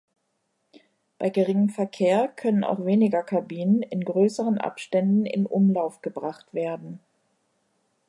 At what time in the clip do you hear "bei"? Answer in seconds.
1.19-1.29